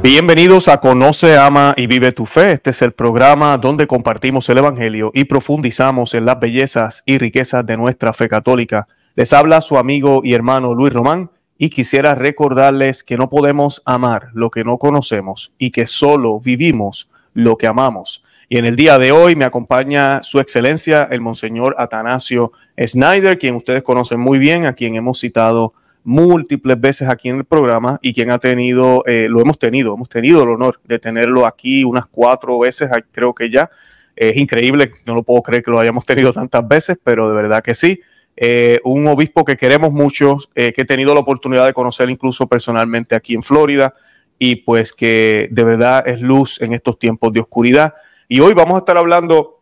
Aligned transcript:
Bienvenidos 0.00 0.68
a 0.68 0.78
Conoce, 0.78 1.36
Ama 1.36 1.74
y 1.76 1.88
Vive 1.88 2.12
tu 2.12 2.24
Fe. 2.24 2.52
Este 2.52 2.70
es 2.70 2.82
el 2.82 2.92
programa 2.92 3.58
donde 3.58 3.88
compartimos 3.88 4.48
el 4.48 4.58
Evangelio 4.58 5.10
y 5.12 5.24
profundizamos 5.24 6.14
en 6.14 6.24
las 6.24 6.38
bellezas 6.38 7.02
y 7.04 7.18
riquezas 7.18 7.66
de 7.66 7.76
nuestra 7.76 8.12
fe 8.12 8.28
católica. 8.28 8.86
Les 9.16 9.32
habla 9.32 9.60
su 9.60 9.76
amigo 9.76 10.20
y 10.22 10.34
hermano 10.34 10.72
Luis 10.72 10.92
Román 10.92 11.32
y 11.58 11.70
quisiera 11.70 12.14
recordarles 12.14 13.02
que 13.02 13.16
no 13.16 13.28
podemos 13.28 13.82
amar 13.84 14.28
lo 14.34 14.50
que 14.50 14.62
no 14.62 14.78
conocemos 14.78 15.52
y 15.58 15.72
que 15.72 15.88
solo 15.88 16.38
vivimos 16.38 17.10
lo 17.34 17.56
que 17.56 17.66
amamos. 17.66 18.22
Y 18.48 18.58
en 18.58 18.66
el 18.66 18.76
día 18.76 18.98
de 18.98 19.10
hoy 19.10 19.34
me 19.34 19.44
acompaña 19.44 20.22
su 20.22 20.38
excelencia 20.38 21.08
el 21.10 21.20
monseñor 21.20 21.74
Atanasio 21.76 22.52
Snyder, 22.80 23.36
quien 23.38 23.56
ustedes 23.56 23.82
conocen 23.82 24.20
muy 24.20 24.38
bien, 24.38 24.64
a 24.64 24.74
quien 24.74 24.94
hemos 24.94 25.18
citado 25.18 25.74
múltiples 26.08 26.80
veces 26.80 27.06
aquí 27.06 27.28
en 27.28 27.36
el 27.36 27.44
programa 27.44 27.98
y 28.00 28.14
quien 28.14 28.30
ha 28.30 28.38
tenido, 28.38 29.04
eh, 29.06 29.26
lo 29.28 29.42
hemos 29.42 29.58
tenido, 29.58 29.94
hemos 29.94 30.08
tenido 30.08 30.42
el 30.42 30.48
honor 30.48 30.80
de 30.84 30.98
tenerlo 30.98 31.44
aquí 31.44 31.84
unas 31.84 32.06
cuatro 32.06 32.58
veces, 32.58 32.88
creo 33.12 33.34
que 33.34 33.50
ya. 33.50 33.70
Es 34.16 34.36
increíble, 34.36 34.90
no 35.06 35.14
lo 35.14 35.22
puedo 35.22 35.42
creer 35.42 35.62
que 35.62 35.70
lo 35.70 35.78
hayamos 35.78 36.04
tenido 36.06 36.32
tantas 36.32 36.66
veces, 36.66 36.96
pero 37.04 37.28
de 37.28 37.36
verdad 37.36 37.62
que 37.62 37.74
sí. 37.74 38.00
Eh, 38.36 38.80
un 38.84 39.06
obispo 39.06 39.44
que 39.44 39.56
queremos 39.56 39.92
mucho, 39.92 40.38
eh, 40.54 40.72
que 40.72 40.82
he 40.82 40.84
tenido 40.86 41.12
la 41.12 41.20
oportunidad 41.20 41.66
de 41.66 41.74
conocer 41.74 42.08
incluso 42.08 42.46
personalmente 42.48 43.14
aquí 43.14 43.34
en 43.34 43.42
Florida 43.42 43.94
y 44.38 44.56
pues 44.56 44.92
que 44.92 45.48
de 45.50 45.64
verdad 45.64 46.08
es 46.08 46.20
luz 46.22 46.60
en 46.62 46.72
estos 46.72 46.98
tiempos 46.98 47.32
de 47.34 47.40
oscuridad. 47.40 47.94
Y 48.28 48.40
hoy 48.40 48.54
vamos 48.54 48.76
a 48.76 48.78
estar 48.78 48.96
hablando 48.96 49.60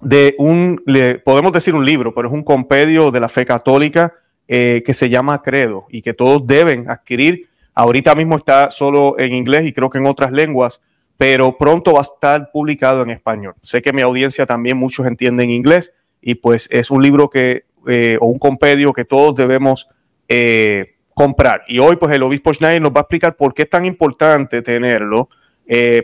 de 0.00 0.34
un, 0.38 0.82
podemos 1.24 1.52
decir 1.52 1.74
un 1.74 1.84
libro, 1.84 2.14
pero 2.14 2.28
es 2.28 2.34
un 2.34 2.42
compendio 2.42 3.10
de 3.10 3.20
la 3.20 3.28
fe 3.28 3.44
católica 3.44 4.14
eh, 4.46 4.82
que 4.84 4.94
se 4.94 5.08
llama 5.08 5.40
Credo 5.42 5.86
y 5.88 6.02
que 6.02 6.14
todos 6.14 6.46
deben 6.46 6.90
adquirir. 6.90 7.48
Ahorita 7.74 8.14
mismo 8.14 8.36
está 8.36 8.70
solo 8.70 9.18
en 9.18 9.34
inglés 9.34 9.64
y 9.66 9.72
creo 9.72 9.90
que 9.90 9.98
en 9.98 10.06
otras 10.06 10.32
lenguas, 10.32 10.82
pero 11.16 11.56
pronto 11.56 11.94
va 11.94 12.00
a 12.00 12.02
estar 12.02 12.50
publicado 12.52 13.02
en 13.02 13.10
español. 13.10 13.54
Sé 13.62 13.82
que 13.82 13.92
mi 13.92 14.02
audiencia 14.02 14.46
también 14.46 14.76
muchos 14.76 15.06
entienden 15.06 15.50
inglés 15.50 15.92
y 16.20 16.36
pues 16.36 16.68
es 16.70 16.90
un 16.90 17.02
libro 17.02 17.30
que, 17.30 17.64
eh, 17.86 18.18
o 18.20 18.26
un 18.26 18.38
compendio 18.38 18.92
que 18.92 19.04
todos 19.04 19.34
debemos 19.34 19.88
eh, 20.28 20.94
comprar. 21.14 21.62
Y 21.66 21.78
hoy 21.78 21.96
pues 21.96 22.12
el 22.12 22.22
obispo 22.22 22.52
Schneider 22.52 22.82
nos 22.82 22.92
va 22.92 23.00
a 23.00 23.02
explicar 23.02 23.36
por 23.36 23.54
qué 23.54 23.62
es 23.62 23.70
tan 23.70 23.84
importante 23.84 24.62
tenerlo, 24.62 25.28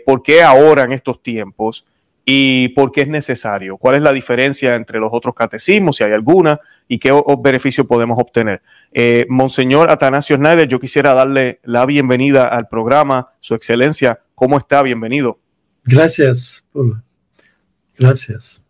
por 0.07 0.23
qué 0.23 0.43
ahora 0.43 0.85
en 0.85 0.93
estos 0.93 1.23
tiempos 1.23 1.85
y 2.25 2.69
por 2.69 2.93
qué 2.93 3.03
es 3.03 3.09
necesario, 3.09 3.77
cuál 3.77 3.97
es 3.97 4.03
la 4.03 4.13
diferencia 4.13 4.75
entre 4.75 4.99
los 4.99 5.11
otros 5.13 5.35
catecismos, 5.35 5.97
si 5.97 6.05
hay 6.05 6.13
alguna, 6.13 6.61
y 6.87 6.99
qué 6.99 7.13
beneficio 7.39 7.87
podemos 7.87 8.19
obtener. 8.19 8.63
Eh, 8.93 9.27
Monseñor 9.29 9.91
Atanasio 9.91 10.37
Schneider, 10.37 10.69
yo 10.69 10.79
quisiera 10.81 11.15
darle 11.15 11.61
la 11.65 11.87
bienvenida 11.87 12.47
al 12.47 12.69
programa, 12.69 13.31
Su 13.41 13.55
Excelencia, 13.55 14.21
¿cómo 14.35 14.59
está? 14.59 14.83
Bienvenido. 14.83 15.39
Gracias, 15.85 16.65
Gracias. 17.97 18.63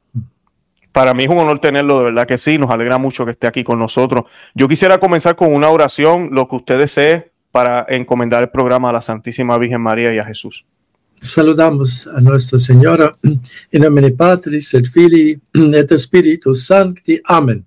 Para 0.92 1.14
mí 1.14 1.24
es 1.24 1.30
un 1.30 1.38
honor 1.38 1.60
tenerlo, 1.60 1.98
de 1.98 2.04
verdad 2.06 2.26
que 2.26 2.36
sí, 2.36 2.58
nos 2.58 2.70
alegra 2.70 2.98
mucho 2.98 3.24
que 3.24 3.30
esté 3.30 3.46
aquí 3.46 3.62
con 3.62 3.78
nosotros. 3.78 4.24
Yo 4.54 4.66
quisiera 4.68 4.98
comenzar 4.98 5.36
con 5.36 5.52
una 5.52 5.70
oración, 5.70 6.30
lo 6.32 6.48
que 6.48 6.56
usted 6.56 6.78
desee, 6.78 7.32
para 7.52 7.84
encomendar 7.88 8.42
el 8.42 8.50
programa 8.50 8.90
a 8.90 8.92
la 8.92 9.00
Santísima 9.00 9.56
Virgen 9.58 9.80
María 9.80 10.12
y 10.12 10.18
a 10.18 10.24
Jesús. 10.24 10.66
Saludamos 11.22 12.06
a 12.06 12.18
Nuestra 12.20 12.58
Señora, 12.58 13.14
in 13.72 13.82
nomine 13.82 14.10
Patris 14.10 14.72
et 14.72 14.88
Filii 14.88 15.38
et 15.52 15.98
Spiritus 15.98 16.64
Sancti. 16.66 17.20
Amen. 17.28 17.62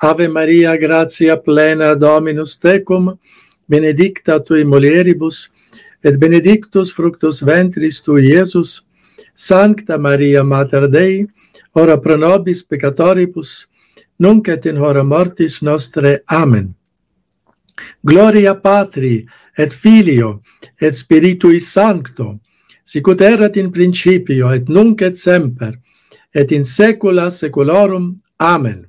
Ave 0.00 0.28
Maria, 0.28 0.76
gratia 0.76 1.36
plena 1.36 1.96
Dominus 1.96 2.56
tecum, 2.58 3.18
benedicta 3.66 4.38
tui 4.38 4.64
mulieribus, 4.64 5.50
et 6.02 6.16
benedictus 6.16 6.92
fructus 6.92 7.42
ventris 7.42 8.00
tui, 8.02 8.30
Iesus. 8.30 8.84
Sancta 9.34 9.98
Maria, 9.98 10.44
Mater 10.44 10.88
Dei, 10.88 11.26
ora 11.72 11.98
pro 11.98 12.16
nobis 12.16 12.62
peccatoribus, 12.62 13.66
nunc 14.18 14.48
et 14.48 14.66
in 14.66 14.78
hora 14.78 15.02
mortis 15.02 15.60
nostre. 15.60 16.22
Amen. 16.26 16.72
Gloria 18.00 18.54
Patri, 18.54 19.26
et 19.58 19.72
Filio, 19.72 20.42
et 20.80 20.94
Spiritui 20.94 21.58
Sancto, 21.60 22.38
sicut 22.90 23.20
erat 23.20 23.56
in 23.56 23.70
principio 23.70 24.50
et 24.50 24.68
nunc 24.68 25.02
et 25.06 25.14
semper 25.14 25.76
et 26.34 26.50
in 26.50 26.64
saecula 26.64 27.30
saeculorum 27.30 28.16
amen. 28.38 28.86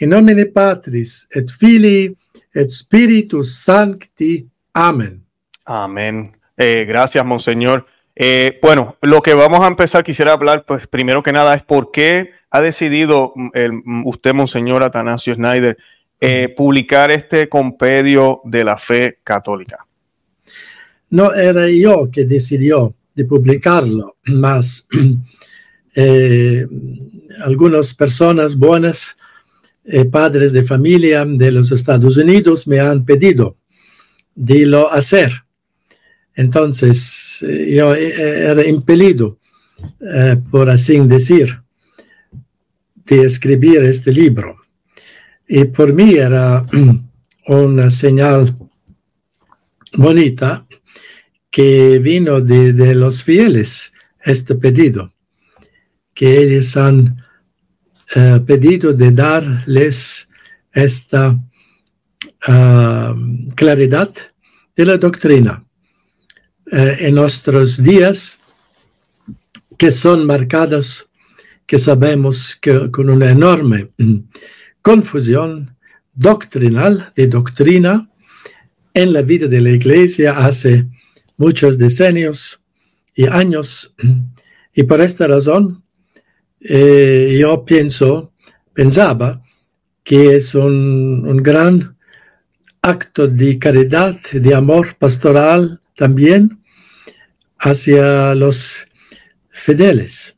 In 0.00 0.08
nomine 0.14 0.46
patris 0.54 1.26
et 1.36 1.50
filii 1.60 2.16
et 2.54 2.70
spiritus 2.72 3.58
sancti 3.64 4.46
amen. 4.72 5.20
Amen. 5.66 6.30
Eh, 6.56 6.86
gracias 6.88 7.24
monseñor. 7.24 7.84
Eh, 8.16 8.58
bueno 8.62 8.96
lo 9.02 9.20
que 9.20 9.34
vamos 9.34 9.60
a 9.60 9.66
empezar 9.66 10.02
quisiera 10.02 10.32
hablar 10.32 10.64
pues 10.66 10.86
primero 10.86 11.22
que 11.22 11.32
nada 11.32 11.54
es 11.54 11.62
por 11.62 11.90
qué 11.90 12.30
ha 12.50 12.62
decidido 12.62 13.32
mm, 13.36 13.48
el, 13.52 13.72
mm, 13.72 14.06
usted 14.06 14.32
monseñor 14.32 14.82
Atanasio 14.82 15.34
Schneider 15.34 15.76
eh, 16.22 16.48
publicar 16.56 17.10
este 17.10 17.50
compendio 17.50 18.40
de 18.44 18.64
la 18.64 18.78
fe 18.78 19.18
católica. 19.22 19.86
No 21.10 21.34
era 21.34 21.68
yo 21.68 22.10
que 22.10 22.24
decidió 22.24 22.94
de 23.14 23.24
publicarlo, 23.24 24.16
más 24.24 24.86
eh, 25.94 26.66
algunas 27.42 27.94
personas 27.94 28.56
buenas, 28.56 29.16
eh, 29.84 30.04
padres 30.04 30.52
de 30.52 30.62
familia 30.62 31.24
de 31.24 31.50
los 31.50 31.72
Estados 31.72 32.16
Unidos, 32.16 32.66
me 32.68 32.80
han 32.80 33.04
pedido 33.04 33.56
de 34.34 34.66
lo 34.66 34.92
hacer. 34.92 35.32
Entonces, 36.34 37.42
eh, 37.42 37.74
yo 37.76 37.94
era 37.94 38.66
impelido, 38.66 39.38
por 40.50 40.68
así 40.68 40.98
decir, 41.00 41.58
de 43.06 43.24
escribir 43.24 43.82
este 43.82 44.12
libro. 44.12 44.54
Y 45.48 45.64
por 45.64 45.92
mí 45.92 46.14
era 46.14 46.64
una 47.48 47.90
señal 47.90 48.56
bonita 49.94 50.66
que 51.50 51.98
vino 51.98 52.40
de, 52.40 52.94
los 52.94 53.24
fieles 53.24 53.92
este 54.22 54.54
pedido, 54.54 55.12
que 56.14 56.38
ellos 56.38 56.76
han 56.76 57.24
eh, 58.14 58.40
pedido 58.46 58.92
de 58.92 59.10
darles 59.10 60.28
esta 60.72 61.36
ah, 62.46 63.14
claridad 63.54 64.10
de 64.76 64.84
la 64.84 64.96
doctrina 64.96 65.64
eh, 66.70 66.96
en 67.00 67.14
nuestros 67.16 67.82
días 67.82 68.38
que 69.76 69.90
son 69.90 70.26
marcados, 70.26 71.08
que 71.66 71.78
sabemos 71.78 72.56
que 72.60 72.90
con 72.90 73.10
una 73.10 73.30
enorme 73.30 73.88
confusión 74.82 75.76
doctrinal, 76.12 77.12
de 77.16 77.26
doctrina, 77.26 78.08
en 78.92 79.12
la 79.12 79.22
vida 79.22 79.46
de 79.46 79.60
la 79.60 79.70
iglesia 79.70 80.36
hace 80.36 80.86
muchos 81.40 81.78
decenios 81.78 82.62
y 83.14 83.26
años. 83.26 83.94
Y 84.74 84.82
por 84.84 85.00
esta 85.00 85.26
razón, 85.26 85.82
eh, 86.60 87.38
yo 87.40 87.64
pienso, 87.64 88.32
pensaba 88.74 89.40
que 90.04 90.36
es 90.36 90.54
un, 90.54 91.26
un, 91.26 91.42
gran 91.42 91.96
acto 92.82 93.26
de 93.26 93.58
caridad, 93.58 94.14
de 94.32 94.54
amor 94.54 94.94
pastoral 94.96 95.80
también 95.96 96.62
hacia 97.58 98.34
los 98.34 98.86
fieles. 99.48 100.36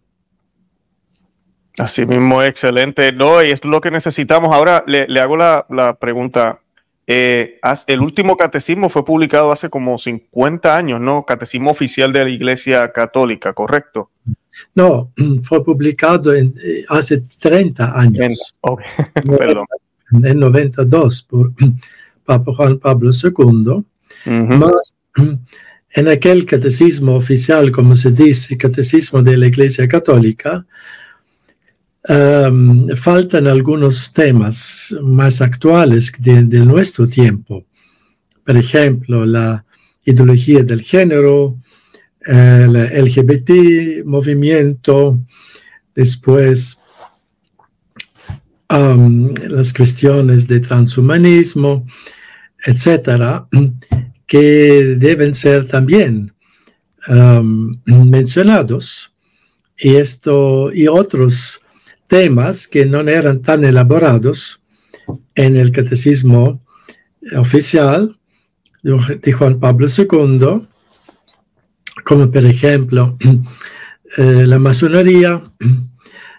Así 1.79 2.07
mismo, 2.07 2.43
excelente. 2.43 3.13
No, 3.13 3.43
y 3.43 3.51
es 3.51 3.65
lo 3.65 3.81
que 3.81 3.91
necesitamos. 3.91 4.55
Ahora 4.55 4.85
le, 4.87 5.09
le 5.09 5.21
hago 5.21 5.37
la, 5.37 5.67
la 5.69 5.95
pregunta 5.95 6.62
eh, 7.07 7.59
el 7.89 8.01
último 8.01 8.37
catecismo 8.37 8.89
fue 8.89 9.05
publicado 9.05 9.51
hace 9.51 9.69
como 9.69 9.99
50 9.99 10.77
años, 10.77 11.01
¿no? 11.01 11.25
Catecismo 11.25 11.71
oficial 11.71 12.13
de 12.13 12.25
la 12.25 12.31
Iglesia 12.31 12.93
Católica, 12.93 13.53
¿correcto? 13.53 14.11
No, 14.75 15.13
fue 15.43 15.65
publicado 15.65 16.35
en, 16.35 16.55
eh, 16.65 16.85
hace 16.89 17.23
30 17.39 17.99
años. 17.99 18.55
En, 18.63 19.37
Perdón. 19.37 19.67
En 20.23 20.39
92 20.39 21.23
por 21.23 21.53
Papa 22.25 22.53
Juan 22.55 22.79
Pablo 22.79 23.11
II. 23.11 23.85
en 25.95 26.09
aquel 26.09 26.47
catecismo 26.47 27.17
oficial, 27.17 27.73
como 27.73 27.97
se 27.97 28.13
dice, 28.13 28.57
catecismo 28.57 29.23
de 29.23 29.37
la 29.37 29.47
Iglesia 29.47 29.89
Católica, 29.89 30.65
Um, 32.09 32.89
faltan 32.97 33.47
algunos 33.47 34.13
temas 34.13 34.93
más 35.03 35.41
actuales 35.41 36.11
de, 36.19 36.43
nuestro 36.65 37.07
tiempo. 37.07 37.65
Por 38.45 38.57
ejemplo, 38.57 39.25
la 39.25 39.65
ideología 40.05 40.65
del 40.65 40.83
género, 40.83 41.59
el 42.27 42.73
LGBT 42.73 44.05
movimiento, 44.05 45.21
después 45.95 46.77
las 48.69 49.73
cuestiones 49.73 50.49
de 50.49 50.59
transhumanismo, 50.59 51.87
etcétera, 52.65 53.47
que 54.27 54.97
deben 54.99 55.35
ser 55.35 55.69
también 55.69 56.33
mencionados 57.87 59.13
y, 59.79 59.95
esto, 59.95 60.73
y 60.73 60.89
otros 60.89 61.63
temas 62.13 62.69
que 62.69 62.85
no 62.85 63.01
eran 63.01 63.41
tan 63.41 63.65
elaborados 63.65 64.61
en 65.35 65.57
el 65.57 65.73
catecismo 65.73 66.63
oficial 67.39 68.19
de 68.83 69.33
Juan 69.33 69.59
Pablo 69.59 69.87
II, 69.89 70.69
como 72.05 72.31
por 72.31 72.45
ejemplo 72.45 73.17
eh, 74.19 74.45
la 74.47 74.59
masonería, 74.59 75.43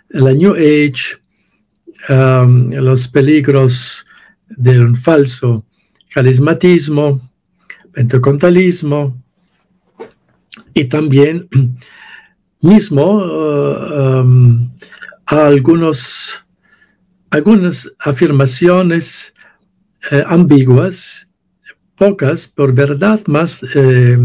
la 0.10 0.34
New 0.34 0.54
Age, 0.54 1.18
los 2.08 3.08
peligros 3.08 4.06
de 4.50 4.80
un 4.80 4.96
falso 4.96 5.66
carismatismo, 6.14 7.20
pentecostalismo 7.94 9.20
y 10.76 10.86
también 10.86 11.50
mismo 12.62 13.24
um, 14.22 14.70
algunos, 15.26 16.44
algunas 17.30 17.92
afirmaciones 18.00 19.34
eh, 20.12 20.24
ambiguas, 20.28 21.30
pocas 21.96 22.48
por 22.48 22.74
verdad, 22.74 23.22
más 23.28 23.64
eh, 23.76 24.18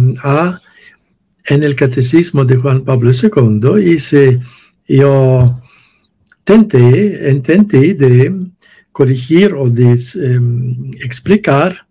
en 1.47 1.63
el 1.63 1.77
catecismo 1.77 2.45
de 2.45 2.57
Juan 2.57 2.85
Pablo 2.85 3.11
II 3.11 3.81
y 3.83 3.99
se, 3.99 4.41
yo 4.87 5.61
intenté, 6.41 7.31
intenté 7.31 7.95
de 7.95 8.35
corregir 8.93 9.55
o 9.55 9.69
de 9.71 9.99
em, 10.17 10.91
explicar 11.01 11.87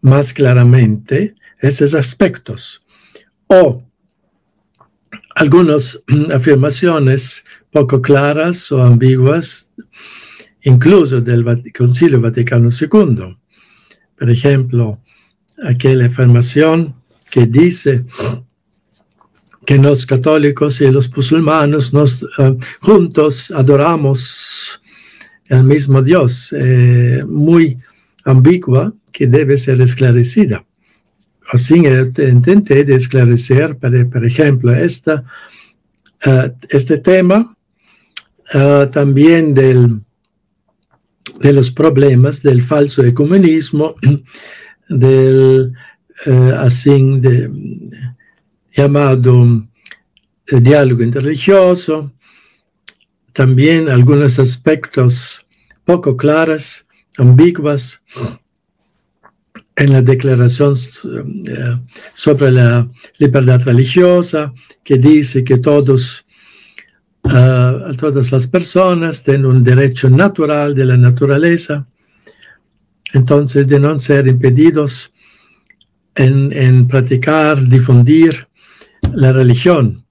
más 0.00 0.32
claramente 0.32 1.34
esos 1.60 1.94
aspectos. 1.94 2.82
O 3.46 3.82
algunas 5.34 6.02
afirmaciones 6.32 7.44
poco 7.72 8.00
claras 8.02 8.70
o 8.70 8.82
ambiguas, 8.82 9.70
incluso 10.62 11.20
del 11.20 11.44
Concilio 11.76 12.20
Vaticano 12.20 12.68
II. 12.68 13.36
Por 14.18 14.30
ejemplo, 14.30 15.00
aquella 15.64 16.06
afirmación 16.06 16.94
que 17.30 17.46
dice 17.46 18.04
que 19.64 19.78
los 19.78 20.04
católicos 20.06 20.80
y 20.80 20.90
los 20.90 21.14
musulmanes 21.16 21.92
nos, 21.92 22.22
eh, 22.38 22.56
juntos 22.80 23.50
adoramos 23.50 24.80
el 25.46 25.64
mismo 25.64 26.02
Dios, 26.02 26.54
eh, 26.58 27.24
muy 27.26 27.78
ambigua, 28.24 28.92
que 29.12 29.26
debe 29.26 29.58
ser 29.58 29.80
esclarecida. 29.80 30.64
Así 31.52 31.74
intenté 31.76 32.80
esclarecer, 32.94 33.76
por, 33.76 34.24
ejemplo, 34.24 34.72
esta, 34.74 35.24
eh, 36.24 36.52
este 36.70 36.98
tema, 36.98 37.54
también 38.92 39.54
del, 39.54 40.00
de 41.40 41.52
los 41.52 41.70
problemas 41.70 42.42
del 42.42 42.62
falso 42.62 43.04
ecumenismo, 43.04 43.94
del 44.88 45.74
así 46.58 47.18
de, 47.20 47.50
llamado 48.74 49.62
eh, 50.46 50.60
diálogo 50.60 51.02
interreligioso, 51.02 52.12
también 53.32 53.88
algunos 53.88 54.38
aspectos 54.38 55.46
poco 55.84 56.16
claros, 56.16 56.86
ambiguos 57.18 58.02
en 59.76 59.92
la 59.92 60.02
declaración 60.02 60.74
eh, 60.74 61.80
sobre 62.14 62.50
la 62.52 62.88
libertad 63.18 63.62
religiosa, 63.62 64.52
que 64.84 64.96
dice 64.96 65.44
que 65.44 65.58
todos, 65.58 66.24
uh, 67.24 67.94
todas 67.96 68.32
las 68.32 68.46
personas 68.46 69.22
tienen 69.22 69.46
un 69.46 69.62
derecho 69.62 70.08
natural 70.10 70.74
de 70.74 70.84
la 70.84 70.96
naturaleza, 70.96 71.86
entonces 73.12 73.68
de 73.68 73.80
no 73.80 73.98
ser 73.98 74.26
impedidos 74.26 75.12
en, 76.14 76.52
en 76.52 76.86
practicar, 76.88 77.66
difundir 77.68 78.48
la 79.12 79.32
religión, 79.32 80.02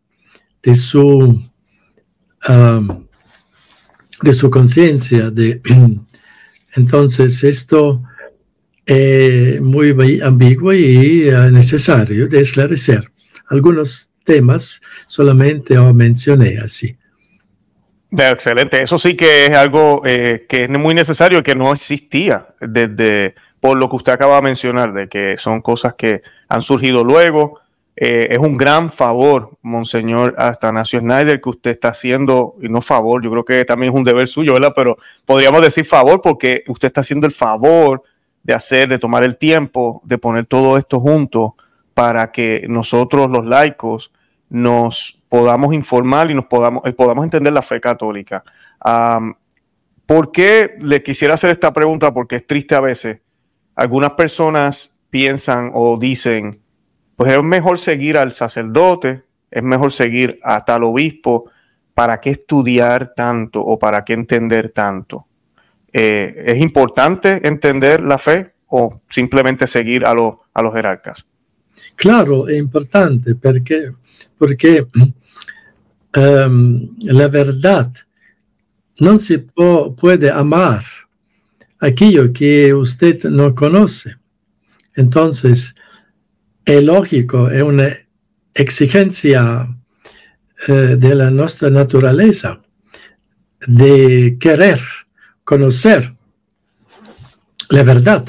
de 0.63 0.75
su, 0.75 1.41
de 4.21 4.33
su 4.33 4.49
conciencia. 4.49 5.31
Entonces, 6.75 7.43
esto 7.43 8.03
es 8.85 9.61
muy 9.61 10.21
ambiguo 10.21 10.73
y 10.73 11.29
uh, 11.29 11.51
necesario 11.51 12.27
de 12.27 12.41
esclarecer. 12.41 13.11
Algunos 13.49 14.09
temas 14.23 14.81
solamente 15.07 15.77
mencioné 15.93 16.57
así. 16.59 16.95
Excelente, 18.11 18.81
eso 18.81 18.97
sí 18.97 19.15
que 19.15 19.45
es 19.45 19.51
algo 19.55 20.01
eh, 20.05 20.45
que 20.49 20.63
es 20.65 20.69
muy 20.69 20.93
necesario, 20.93 21.43
que 21.43 21.55
no 21.55 21.71
existía 21.71 22.47
desde 22.59 23.35
por 23.61 23.77
lo 23.77 23.89
que 23.89 23.95
usted 23.95 24.11
acaba 24.11 24.35
de 24.35 24.41
mencionar, 24.41 24.91
de 24.91 25.07
que 25.07 25.37
son 25.37 25.61
cosas 25.61 25.93
que 25.93 26.21
han 26.49 26.61
surgido 26.61 27.05
luego, 27.05 27.61
eh, 27.95 28.27
es 28.31 28.37
un 28.37 28.57
gran 28.57 28.91
favor, 28.91 29.51
Monseñor 29.61 30.35
Atanasio 30.37 30.99
Schneider, 30.99 31.39
que 31.39 31.49
usted 31.49 31.71
está 31.71 31.89
haciendo, 31.89 32.55
y 32.61 32.67
no 32.67 32.81
favor, 32.81 33.23
yo 33.23 33.31
creo 33.31 33.45
que 33.45 33.63
también 33.63 33.93
es 33.93 33.97
un 33.97 34.03
deber 34.03 34.27
suyo, 34.27 34.53
¿verdad? 34.53 34.73
Pero 34.75 34.97
podríamos 35.25 35.61
decir 35.61 35.85
favor 35.85 36.21
porque 36.21 36.63
usted 36.67 36.87
está 36.87 37.01
haciendo 37.01 37.27
el 37.27 37.33
favor 37.33 38.03
de 38.43 38.53
hacer, 38.53 38.89
de 38.89 38.99
tomar 38.99 39.23
el 39.23 39.37
tiempo, 39.37 40.01
de 40.03 40.17
poner 40.17 40.45
todo 40.47 40.77
esto 40.77 40.99
junto 40.99 41.55
para 41.93 42.31
que 42.31 42.65
nosotros 42.67 43.29
los 43.29 43.45
laicos 43.45 44.11
nos 44.51 45.17
podamos 45.29 45.73
informar 45.73 46.29
y 46.29 46.35
nos 46.35 46.45
podamos, 46.45 46.83
eh, 46.85 46.91
podamos 46.91 47.23
entender 47.23 47.53
la 47.53 47.61
fe 47.61 47.79
católica. 47.79 48.43
¿Por 50.05 50.31
qué 50.33 50.75
le 50.79 51.01
quisiera 51.01 51.35
hacer 51.35 51.51
esta 51.51 51.71
pregunta? 51.71 52.13
Porque 52.13 52.35
es 52.35 52.45
triste 52.45 52.75
a 52.75 52.81
veces. 52.81 53.21
Algunas 53.75 54.11
personas 54.13 54.99
piensan 55.09 55.71
o 55.73 55.97
dicen, 55.97 56.51
pues 57.15 57.31
es 57.31 57.41
mejor 57.41 57.79
seguir 57.79 58.17
al 58.17 58.33
sacerdote, 58.33 59.23
es 59.49 59.63
mejor 59.63 59.93
seguir 59.93 60.37
a 60.43 60.65
tal 60.65 60.83
obispo, 60.83 61.49
¿para 61.93 62.19
qué 62.19 62.31
estudiar 62.31 63.13
tanto 63.15 63.61
o 63.61 63.79
para 63.79 64.03
qué 64.03 64.13
entender 64.13 64.69
tanto? 64.69 65.27
Eh, 65.93 66.43
¿Es 66.45 66.57
importante 66.57 67.47
entender 67.47 68.01
la 68.01 68.17
fe 68.17 68.53
o 68.67 68.99
simplemente 69.09 69.65
seguir 69.65 70.05
a, 70.05 70.11
a 70.11 70.61
los 70.61 70.73
jerarcas? 70.73 71.25
Claro, 71.95 72.47
es 72.47 72.57
importante 72.57 73.35
porque, 73.35 73.89
um, 76.15 76.89
la 77.01 77.27
verdad 77.27 77.91
no 78.99 79.19
se 79.19 79.39
puede 79.39 80.29
amar 80.29 80.83
aquello 81.79 82.31
que 82.31 82.73
usted 82.73 83.23
no 83.25 83.55
conoce. 83.55 84.15
Entonces, 84.95 85.75
es 86.65 86.83
lógico, 86.83 87.49
es 87.49 87.63
una 87.63 87.89
exigencia 88.53 89.67
eh, 90.67 90.95
de 90.97 91.15
la 91.15 91.31
nuestra 91.31 91.69
naturaleza 91.69 92.61
de 93.65 94.37
querer 94.39 94.79
conocer 95.43 96.15
la 97.69 97.83
verdad. 97.83 98.25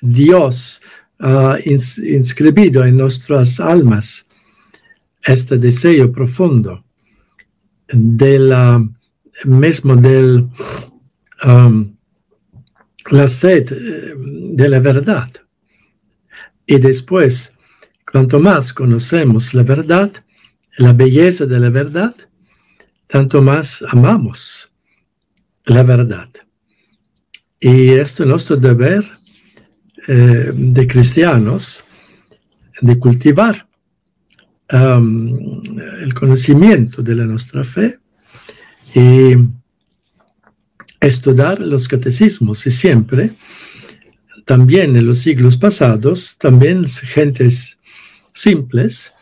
Dios 0.00 0.80
ha 1.20 1.58
inscribido 1.64 2.84
en 2.84 2.96
nuestras 2.96 3.60
almas 3.60 4.26
este 5.22 5.58
deseo 5.58 6.10
profundo 6.10 6.84
de 7.92 8.38
la 8.38 8.82
mismo 9.44 9.96
del 9.96 10.48
um, 11.44 11.94
la 13.10 13.28
sed 13.28 13.72
eh, 13.72 14.14
de 14.54 14.68
la 14.68 14.80
verdad. 14.80 15.28
Y 16.66 16.78
después 16.78 17.52
Cuanto 18.10 18.40
más 18.40 18.72
conocemos 18.72 19.54
la 19.54 19.62
verdad, 19.62 20.10
la 20.78 20.92
belleza 20.92 21.46
de 21.46 21.60
la 21.60 21.70
verdad, 21.70 22.12
tanto 23.06 23.40
más 23.40 23.84
amamos 23.88 24.68
la 25.64 25.84
verdad. 25.84 26.28
Y 27.60 27.90
esto 27.90 28.24
es 28.24 28.28
nuestro 28.28 28.56
deber 28.56 29.08
eh, 30.12 30.50
de 30.52 30.88
cristianos, 30.88 31.84
de 32.80 32.98
cultivar 32.98 33.68
um, 34.72 35.62
el 36.02 36.12
conocimiento 36.14 37.00
de 37.00 37.14
la 37.14 37.24
nuestra 37.26 37.62
fe 37.62 37.96
y 38.92 39.36
estudiar 40.98 41.60
los 41.60 41.86
catecismos. 41.86 42.66
Y 42.66 42.72
siempre, 42.72 43.30
también 44.46 44.96
en 44.96 45.06
los 45.06 45.18
siglos 45.18 45.56
pasados, 45.56 46.36
también 46.38 46.88
gentes 46.88 47.78
simples, 48.34 49.14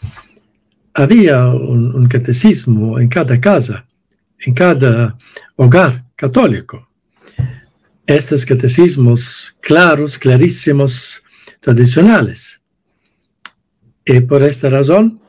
había 0.95 1.49
un, 1.49 2.09
catecismo 2.09 2.99
en 2.99 3.09
cada 3.09 3.39
casa, 3.39 3.87
en 4.39 4.55
cada 4.55 5.19
hogar 5.57 6.07
católico. 6.17 6.88
Estos 8.09 8.47
catecismos 8.47 9.55
claros, 9.61 10.17
clarísimos, 10.17 11.23
tradicionales. 11.61 12.59
Y 14.03 14.21
por 14.21 14.43
esta 14.43 14.71
razón, 14.71 15.21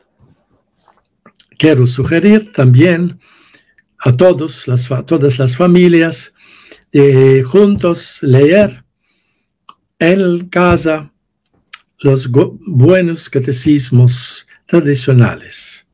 quiero 1.58 1.86
sugerir 1.86 2.50
también 2.52 3.20
a 3.98 4.16
todos, 4.16 4.66
las, 4.66 4.88
todas 5.04 5.38
las 5.38 5.56
familias, 5.56 6.32
de 6.90 7.42
juntos 7.42 8.22
leer 8.22 8.82
en 9.98 10.48
casa 10.48 11.12
los 11.98 12.30
buenos 12.30 13.28
catecismos 13.28 14.46
tradicionales. 14.64 15.86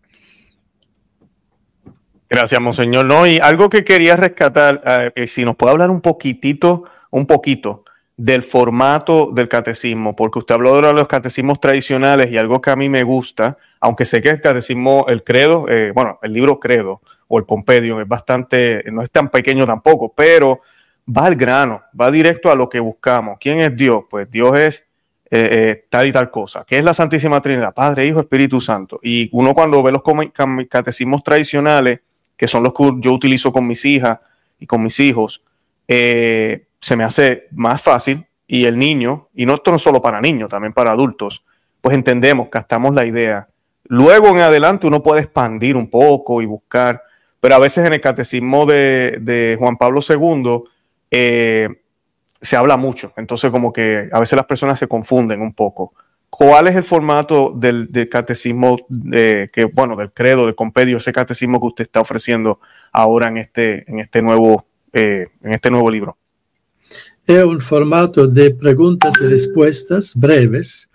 Gracias, 2.28 2.61
Monseñor. 2.61 3.04
No, 3.04 3.26
y 3.26 3.38
algo 3.38 3.71
que 3.71 3.85
quería 3.85 4.16
rescatar, 4.16 5.12
eh, 5.14 5.26
si 5.26 5.45
nos 5.45 5.56
puede 5.56 5.73
hablar 5.73 5.90
un 5.90 6.00
poquitito, 6.00 6.85
un 7.11 7.26
poquito 7.26 7.85
del 8.16 8.42
formato 8.42 9.30
del 9.33 9.49
catecismo, 9.49 10.16
porque 10.16 10.38
usted 10.38 10.54
habló 10.54 10.80
de 10.80 10.92
los 10.92 11.06
catecismos 11.06 11.61
tradicionales 11.61 12.30
y 12.30 12.38
algo 12.38 12.61
que 12.61 12.71
a 12.71 12.76
mí 12.76 12.88
me 12.88 13.02
gusta, 13.02 13.59
aunque 13.80 14.06
sé 14.06 14.23
que 14.23 14.30
el 14.30 14.40
catecismo, 14.40 15.04
el 15.09 15.23
credo, 15.23 15.66
eh, 15.68 15.92
bueno, 15.95 16.18
el 16.23 16.33
libro 16.33 16.59
credo 16.59 17.02
o 17.28 17.38
el 17.38 17.45
pompedio 17.45 18.00
es 18.00 18.09
bastante, 18.09 18.83
no 18.90 19.02
es 19.02 19.11
tan 19.11 19.28
pequeño 19.28 19.66
tampoco, 19.66 20.12
pero 20.16 20.61
va 21.06 21.26
al 21.26 21.37
grano, 21.37 21.83
va 21.99 22.11
directo 22.11 22.50
a 22.50 22.54
lo 22.54 22.68
que 22.68 22.80
buscamos. 22.80 23.37
¿Quién 23.38 23.61
es 23.61 23.76
Dios? 23.76 24.04
Pues 24.09 24.30
Dios 24.30 24.59
es 24.59 24.87
eh, 25.30 25.49
eh, 25.50 25.87
tal 25.90 26.06
y 26.06 26.12
tal 26.12 26.30
cosa. 26.30 26.64
¿Qué 26.66 26.78
es 26.78 26.85
la 26.85 26.95
Santísima 26.95 27.42
Trinidad? 27.42 27.75
Padre, 27.75 28.06
Hijo, 28.06 28.21
Espíritu 28.21 28.61
Santo. 28.61 28.99
Y 29.02 29.28
uno 29.33 29.54
cuando 29.54 29.83
ve 29.83 29.92
los 29.92 30.02
catecismos 30.68 31.23
tradicionales, 31.23 32.00
que 32.37 32.49
son 32.49 32.62
los 32.62 32.73
que 32.73 32.85
yo 32.99 33.12
utilizo 33.12 33.52
con 33.52 33.66
mis 33.66 33.85
hijas 33.85 34.19
y 34.59 34.66
con 34.66 34.83
mis 34.83 35.00
hijos, 35.00 35.43
eh, 35.88 36.66
se 36.81 36.97
me 36.97 37.05
hace 37.05 37.49
más 37.52 37.83
fácil 37.83 38.26
y 38.47 38.64
el 38.66 38.78
niño, 38.78 39.28
y 39.35 39.47
no 39.47 39.55
esto 39.55 39.73
no 39.73 39.78
solo 39.78 40.00
para 40.00 40.21
niños, 40.21 40.49
también 40.49 40.73
para 40.73 40.93
adultos, 40.93 41.45
pues 41.81 41.95
entendemos, 41.95 42.49
captamos 42.49 42.95
la 42.95 43.05
idea. 43.05 43.49
Luego 43.85 44.28
en 44.28 44.38
adelante 44.38 44.87
uno 44.87 45.02
puede 45.02 45.23
expandir 45.23 45.76
un 45.76 45.88
poco 45.88 46.43
y 46.43 46.47
buscar, 46.47 47.02
pero 47.40 47.57
a 47.57 47.59
veces 47.59 47.87
en 47.87 47.93
el 47.93 48.00
catecismo 48.00 48.66
de, 48.66 49.57
Juan 49.59 49.76
Pablo 49.76 50.00
II 50.07 50.62
eh, 51.11 51.69
se 52.40 52.57
habla 52.57 52.76
mucho, 52.76 53.12
entonces 53.16 53.50
como 53.50 53.73
que 53.73 54.09
a 54.12 54.21
veces 54.21 54.37
las 54.37 54.47
personas 54.47 54.78
se 54.78 54.88
confunden 54.88 55.40
un 55.40 55.52
poco. 55.52 55.93
¿Cuál 56.38 56.66
es 56.66 56.76
el 56.76 56.83
formato 56.83 57.50
del, 57.57 57.88
catecismo, 58.11 58.76
de, 58.90 59.49
que, 59.50 59.64
bueno, 59.64 59.97
del 59.97 60.12
credo, 60.12 60.45
del 60.45 60.55
compendio, 60.55 60.99
ese 60.99 61.11
catecismo 61.11 61.59
que 61.59 61.66
usted 61.69 61.85
está 61.85 62.02
ofreciendo 62.02 62.61
ahora 62.93 63.28
en 63.28 63.38
este, 63.38 63.90
en 63.90 64.00
este, 64.00 64.21
nuevo, 64.21 64.66
eh, 64.93 65.28
en 65.40 65.55
este 65.55 65.71
nuevo 65.71 65.90
libro? 65.90 66.19
Es 67.26 67.43
un 67.43 67.59
formato 67.62 68.26
de 68.26 68.50
preguntas 68.50 69.14
y 69.19 69.25
respuestas 69.25 70.14
breves 70.14 70.90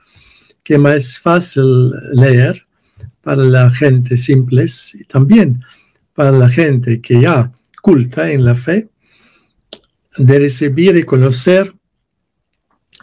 que 0.62 0.78
más 0.78 1.20
fácil 1.20 1.90
leer 2.14 2.68
para 3.24 3.44
la 3.44 3.72
gente 3.72 4.18
simple 4.18 4.66
y 4.94 5.04
también 5.06 5.64
para 6.14 6.32
la 6.32 6.50
gente 6.50 7.02
que 7.02 7.20
ya 7.20 7.52
culta 7.82 8.32
en 8.32 8.46
la 8.46 8.54
fe 8.54 8.90
de 10.18 10.38
recibir 10.38 10.98
y 10.98 11.04
conocer 11.04 11.74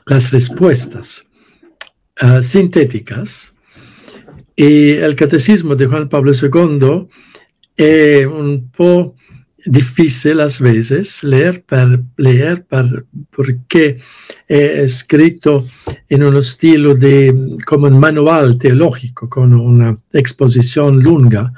las 0.07 0.31
respuestas 0.31 1.25
uh, 2.23 2.43
sintéticas. 2.43 3.53
Y 4.57 4.91
el 4.91 5.15
catecismo 5.15 5.77
de 5.77 5.87
Juan 5.87 6.09
Pablo 6.09 6.33
II 6.33 7.07
es 7.77 8.27
un 8.27 8.71
poco 8.71 9.15
difícil 9.65 10.41
a 10.41 10.49
veces 10.61 11.23
leer, 11.25 11.63
para, 11.65 12.01
leer 12.17 12.65
para, 12.65 13.05
porque 13.31 13.99
es 14.47 14.79
escrito 14.79 15.67
en 16.09 16.23
un 16.23 16.37
estilo 16.37 16.95
de 16.95 17.57
como 17.67 17.87
un 17.87 17.99
manual 17.99 18.59
teológico, 18.59 19.29
con 19.29 19.55
una 19.55 19.97
exposición 20.13 21.03
lunga, 21.03 21.53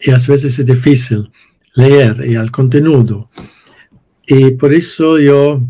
y 0.00 0.10
a 0.10 0.18
veces 0.28 0.58
es 0.58 0.66
difícil 0.66 1.30
leer 1.74 2.24
y 2.26 2.36
al 2.36 2.50
contenido. 2.50 3.30
Y 4.26 4.52
por 4.52 4.72
eso 4.72 5.18
yo 5.18 5.62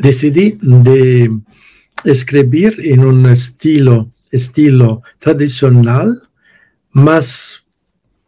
decidí 0.00 0.58
de 0.60 1.30
escribir 2.04 2.80
en 2.84 3.04
un 3.04 3.26
estilo, 3.26 4.10
estilo 4.30 5.02
tradicional, 5.18 6.22
más 6.90 7.64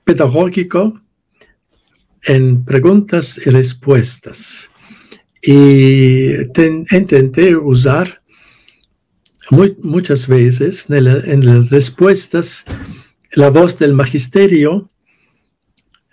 pedagógico, 0.05 1.01
en 2.23 2.65
preguntas 2.65 3.41
y 3.45 3.51
respuestas. 3.51 4.71
Y 5.43 6.33
intenté 6.91 7.57
usar 7.57 8.23
muchas 9.51 10.27
veces 10.27 10.87
en, 10.89 11.45
las 11.45 11.71
respuestas 11.71 12.65
la 13.33 13.51
voz 13.51 13.79
del 13.79 13.93
magisterio 13.93 14.89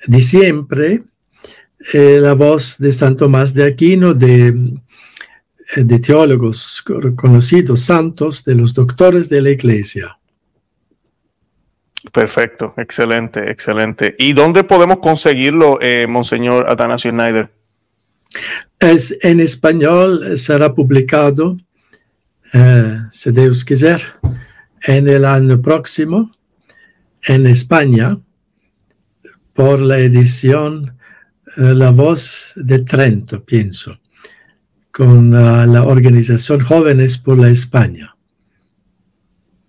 de 0.07 0.21
siempre 0.21 1.03
eh, 1.93 2.19
la 2.21 2.33
voz 2.33 2.77
de 2.77 2.91
San 2.91 3.17
Tomás 3.17 3.53
de 3.53 3.63
Aquino, 3.63 4.13
de, 4.13 4.53
de 5.75 5.99
teólogos 5.99 6.83
conocidos, 7.15 7.81
santos, 7.81 8.43
de 8.43 8.55
los 8.55 8.73
doctores 8.73 9.29
de 9.29 9.41
la 9.41 9.49
iglesia. 9.51 10.17
Perfecto, 12.11 12.73
excelente, 12.77 13.51
excelente. 13.51 14.15
¿Y 14.17 14.33
dónde 14.33 14.63
podemos 14.63 14.99
conseguirlo, 14.99 15.79
eh, 15.81 16.07
Monseñor 16.07 16.67
Atanasio 16.69 17.11
Schneider? 17.11 17.51
Es, 18.79 19.17
en 19.21 19.39
español 19.39 20.37
será 20.37 20.73
publicado, 20.73 21.57
si 23.11 23.31
Dios 23.31 23.63
quiser, 23.63 24.01
en 24.83 25.07
el 25.07 25.25
año 25.25 25.61
próximo, 25.61 26.31
en 27.23 27.45
España, 27.45 28.17
por 29.53 29.79
la 29.79 29.99
edición 29.99 30.97
eh, 31.57 31.73
la 31.75 31.91
voz 31.91 32.53
de 32.55 32.79
Trento, 32.79 33.43
pienso, 33.43 33.99
con 34.91 35.33
uh, 35.33 35.65
la 35.65 35.83
organización 35.83 36.62
Jóvenes 36.62 37.17
por 37.17 37.38
la 37.38 37.50
España. 37.50 38.15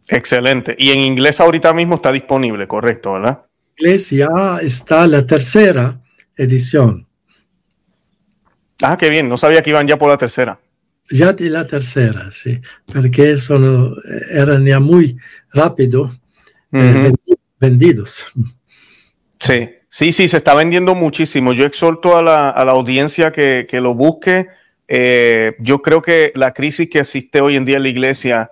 Excelente. 0.09 0.75
Y 0.79 0.91
en 0.91 1.00
inglés 1.00 1.41
ahorita 1.41 1.73
mismo 1.73 1.97
está 1.97 2.12
disponible, 2.12 2.67
correcto, 2.67 3.12
¿verdad? 3.14 3.47
En 3.76 3.87
inglés 3.87 4.11
ya 4.11 4.59
está 4.61 5.07
la 5.07 5.25
tercera 5.25 6.00
edición. 6.37 7.07
Ah, 8.83 8.97
qué 8.97 9.11
bien. 9.11 9.29
No 9.29 9.38
sabía 9.38 9.62
que 9.62 9.71
iban 9.71 9.87
ya 9.87 9.97
por 9.97 10.11
la 10.11 10.19
tercera. 10.19 10.61
Ya 11.11 11.33
de 11.33 11.50
la 11.50 11.67
tercera, 11.67 12.31
sí. 12.31 12.61
Porque 12.87 13.37
son, 13.37 13.95
eh, 14.05 14.21
eran 14.31 14.64
ya 14.64 14.81
muy 14.81 15.17
rápido 15.52 16.11
eh, 16.73 17.12
vendidos. 17.59 18.26
Sí, 19.38 19.71
sí, 19.88 20.12
sí, 20.12 20.29
se 20.29 20.37
está 20.37 20.55
vendiendo 20.55 20.95
muchísimo. 20.95 21.52
Yo 21.52 21.64
exhorto 21.64 22.17
a 22.17 22.23
la, 22.23 22.50
audiencia 22.50 23.33
que, 23.33 23.67
lo 23.81 23.95
busque. 23.95 24.49
Eh, 24.89 25.55
yo 25.59 25.81
creo 25.81 26.03
que 26.03 26.33
la 26.35 26.53
crisis 26.53 26.89
que 26.91 27.01
existe 27.01 27.41
hoy 27.41 27.57
en 27.57 27.65
día 27.65 27.77
en 27.77 27.83
la 27.83 27.89
iglesia, 27.89 28.51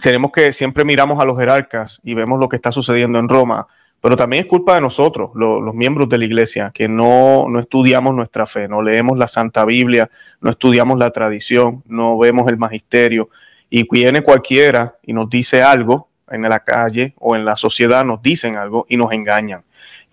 tenemos 0.00 0.32
que 0.32 0.52
siempre 0.52 0.84
miramos 0.84 1.20
a 1.20 1.24
los 1.24 1.38
jerarcas 1.38 2.00
y 2.02 2.14
vemos 2.14 2.38
lo 2.40 2.48
que 2.48 2.56
está 2.56 2.72
sucediendo 2.72 3.18
en 3.18 3.28
Roma, 3.28 3.66
pero 4.00 4.16
también 4.16 4.42
es 4.42 4.48
culpa 4.48 4.74
de 4.74 4.80
nosotros, 4.80 5.30
los 5.34 5.74
miembros 5.74 6.08
de 6.08 6.18
la 6.18 6.24
iglesia, 6.24 6.72
que 6.74 6.88
no, 6.88 7.46
no 7.48 7.60
estudiamos 7.60 8.14
nuestra 8.14 8.46
fe, 8.46 8.66
no 8.66 8.82
leemos 8.82 9.16
la 9.16 9.28
Santa 9.28 9.64
Biblia, 9.64 10.10
no 10.40 10.50
estudiamos 10.50 10.98
la 10.98 11.10
tradición, 11.10 11.84
no 11.86 12.18
vemos 12.18 12.48
el 12.48 12.58
magisterio. 12.58 13.30
Y 13.70 13.88
viene 13.88 14.22
cualquiera 14.22 14.96
y 15.02 15.12
nos 15.12 15.30
dice 15.30 15.62
algo 15.62 16.08
en 16.28 16.42
la 16.42 16.60
calle 16.60 17.14
o 17.18 17.36
en 17.36 17.44
la 17.44 17.56
sociedad, 17.56 18.04
nos 18.04 18.20
dicen 18.20 18.56
algo 18.56 18.84
y 18.88 18.96
nos 18.96 19.12
engañan 19.12 19.62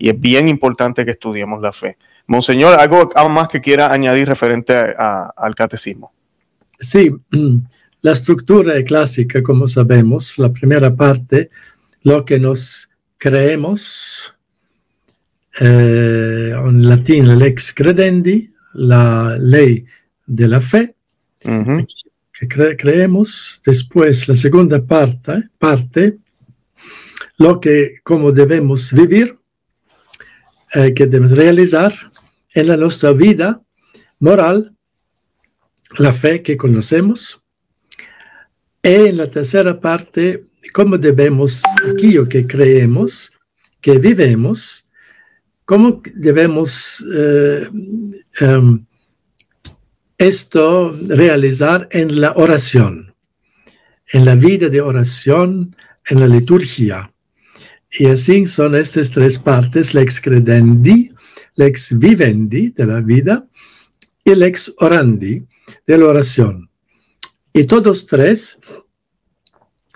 y 0.00 0.08
es 0.08 0.18
bien 0.18 0.48
importante 0.48 1.04
que 1.04 1.12
estudiemos 1.12 1.60
la 1.60 1.72
fe. 1.72 1.98
Monseñor, 2.30 2.78
¿algo 2.78 3.10
más 3.28 3.48
que 3.48 3.60
quiera 3.60 3.92
añadir 3.92 4.28
referente 4.28 4.72
al 4.72 5.52
catecismo? 5.56 6.12
Sí, 6.78 7.10
la 8.02 8.12
estructura 8.12 8.80
clásica, 8.84 9.42
como 9.42 9.66
sabemos, 9.66 10.38
la 10.38 10.52
primera 10.52 10.94
parte, 10.94 11.50
lo 12.04 12.24
que 12.24 12.38
nos 12.38 12.88
creemos, 13.18 14.32
eh, 15.58 16.54
en 16.56 16.88
latín 16.88 17.36
lex 17.36 17.74
credendi, 17.74 18.48
la 18.74 19.36
ley 19.36 19.84
de 20.24 20.46
la 20.46 20.60
fe, 20.60 20.94
que 21.40 22.76
creemos. 22.76 23.60
Después, 23.66 24.28
la 24.28 24.36
segunda 24.36 24.80
parte, 24.80 25.48
parte, 25.58 26.18
lo 27.38 27.58
que, 27.58 27.96
cómo 28.04 28.30
debemos 28.30 28.92
vivir, 28.92 29.36
eh, 30.72 30.94
que 30.94 31.06
debemos 31.06 31.32
realizar 31.32 31.92
en 32.54 32.66
la 32.66 32.76
nuestra 32.76 33.12
vida 33.12 33.62
moral, 34.18 34.76
la 35.98 36.12
fe 36.12 36.42
que 36.42 36.56
conocemos. 36.56 37.44
Y 38.82 38.88
en 38.88 39.16
la 39.16 39.30
tercera 39.30 39.78
parte, 39.78 40.44
cómo 40.72 40.96
debemos, 40.96 41.62
aquello 41.88 42.28
que 42.28 42.46
creemos, 42.46 43.32
que 43.80 43.98
vivemos, 43.98 44.86
cómo 45.64 46.02
debemos 46.14 47.04
eh, 47.14 47.68
em, 48.40 48.84
esto 50.18 50.94
realizar 51.06 51.88
en 51.90 52.20
la 52.20 52.32
oración, 52.32 53.14
en 54.12 54.24
la 54.24 54.34
vida 54.34 54.68
de 54.68 54.80
oración, 54.80 55.74
en 56.08 56.20
la 56.20 56.26
liturgia 56.26 57.12
Y 57.90 58.06
así 58.06 58.46
son 58.46 58.74
estas 58.74 59.10
tres 59.10 59.38
partes, 59.38 59.94
lex 59.94 60.20
credendi, 60.20 61.12
lex 61.60 61.98
vivendi 61.98 62.62
de 62.70 62.84
la 62.86 63.00
vida 63.00 63.46
y 64.24 64.34
lex 64.34 64.72
orandi 64.78 65.46
de 65.86 65.98
la 65.98 66.06
oración. 66.06 66.70
Y 67.52 67.64
todos 67.64 68.06
tres 68.06 68.58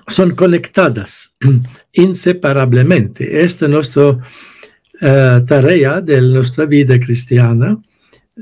son 0.06 0.35
conectadas 0.35 1.33
inseparablemente. 1.92 3.42
Esta 3.42 3.64
es 3.66 3.71
nuestra 3.71 4.09
uh, 4.11 5.44
tarea 5.47 6.00
de 6.00 6.21
nuestra 6.21 6.66
vida 6.66 6.99
cristiana, 6.99 7.80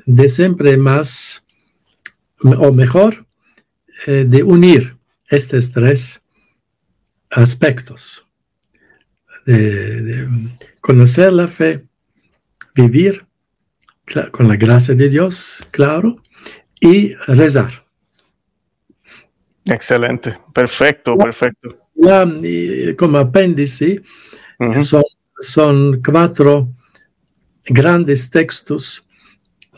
de 0.06 0.28
siempre 0.28 0.76
más 0.76 1.46
o 2.42 2.72
mejor, 2.72 3.26
eh, 4.06 4.24
de 4.26 4.42
unir 4.42 4.96
estos 5.28 5.70
tres 5.70 6.22
aspectos. 7.30 8.26
De, 9.46 10.28
conocer 10.80 11.32
la 11.32 11.46
fe, 11.46 11.86
vivir 12.74 13.26
con 14.30 14.48
la 14.48 14.56
gracia 14.56 14.94
de 14.94 15.08
Dios, 15.08 15.66
claro, 15.70 16.16
y 16.80 17.14
rezar. 17.26 17.86
Excelente, 19.64 20.38
perfecto, 20.52 21.16
perfecto. 21.16 21.78
Como 22.98 23.18
apéndice, 23.18 24.02
uh 24.58 24.64
-huh. 24.64 24.82
son, 24.82 25.02
son, 25.40 26.02
cuatro 26.02 26.74
grandes 27.64 28.28
textos 28.28 29.06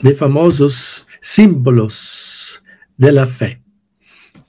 de 0.01 0.15
famosos 0.15 1.07
símbolos 1.21 2.63
de 2.97 3.13
la 3.13 3.27
fe. 3.27 3.61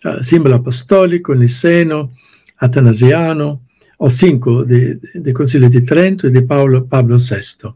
Uh, 0.05 0.23
símbolo 0.23 0.55
apostólico, 0.55 1.35
niceno, 1.35 2.11
atanasiano, 2.57 3.65
o 3.97 4.09
cinco 4.09 4.63
de, 4.63 4.99
de 5.13 5.33
Concilio 5.33 5.69
de 5.69 5.81
Trento 5.81 6.27
y 6.27 6.31
de 6.31 6.41
Pablo, 6.41 6.85
Pablo 6.85 7.17
VI. 7.17 7.73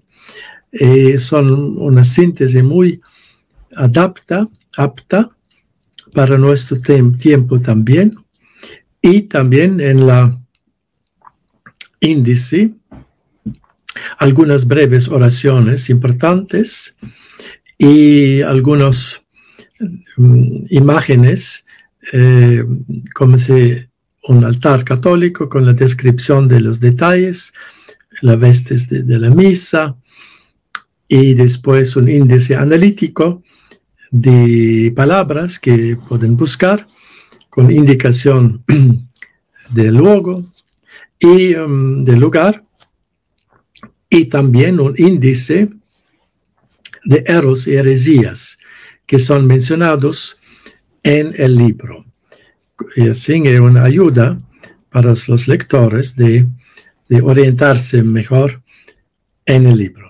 Y 0.71 1.17
son 1.17 1.77
una 1.79 2.03
síntesis 2.03 2.63
muy 2.63 3.01
adapta, 3.75 4.47
apta 4.77 5.29
para 6.13 6.37
nuestro 6.37 6.77
tiempo 6.79 7.59
también. 7.59 8.15
Y 9.01 9.23
también 9.23 9.79
en 9.79 10.05
la 10.05 10.37
índice, 11.99 12.73
algunas 14.17 14.65
breves 14.65 15.07
oraciones 15.07 15.89
importantes 15.89 16.95
y 17.77 18.41
algunas 18.41 19.21
um, 20.17 20.65
imágenes, 20.69 21.65
eh, 22.11 22.63
como 23.13 23.37
si 23.37 23.77
un 24.27 24.43
altar 24.43 24.83
católico 24.83 25.47
con 25.47 25.65
la 25.65 25.73
descripción 25.73 26.47
de 26.47 26.59
los 26.59 26.79
detalles, 26.79 27.53
las 28.21 28.37
vestes 28.37 28.89
de 28.89 29.19
la 29.19 29.29
misa 29.29 29.95
y 31.11 31.33
después 31.33 31.95
un 31.95 32.07
índice 32.07 32.55
analítico 32.55 33.41
de 34.11 34.93
palabras 34.95 35.59
que 35.59 35.97
pueden 36.07 36.37
buscar 36.37 36.85
con 37.49 37.71
indicación 37.71 38.63
del 39.71 39.95
logo 39.95 40.45
y 41.19 41.55
um, 41.55 42.05
del 42.05 42.19
lugar 42.19 42.63
y 44.07 44.25
también 44.25 44.79
un 44.79 44.93
índice 44.97 45.69
de 47.03 47.23
eros 47.25 47.67
y 47.67 47.73
heresías 47.73 48.57
que 49.05 49.17
son 49.17 49.47
mencionados 49.47 50.37
en 51.01 51.33
el 51.37 51.55
libro. 51.55 52.05
Y 52.95 53.09
así 53.09 53.41
es 53.45 53.59
una 53.59 53.83
ayuda 53.83 54.39
para 54.91 55.13
los 55.27 55.47
lectores 55.47 56.15
de, 56.15 56.47
de 57.07 57.21
orientarse 57.21 58.03
mejor 58.03 58.61
en 59.45 59.65
el 59.65 59.77
libro. 59.77 60.08